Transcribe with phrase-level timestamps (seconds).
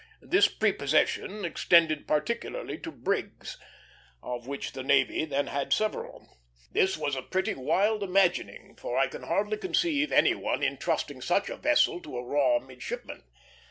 [0.23, 3.59] This prepossession extended particularly to brigs,
[4.23, 6.27] of which the navy then had several.
[6.71, 11.21] This was a pretty wild imagining, for I can hardly conceive any one in trusting
[11.21, 13.25] such a vessel to a raw midshipman.